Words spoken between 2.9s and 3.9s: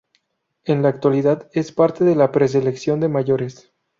de mayores.